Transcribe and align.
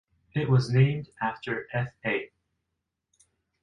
It 0.33 0.49
was 0.49 0.73
named 0.73 1.09
after 1.21 1.67
F. 1.71 1.89
A. 2.05 2.31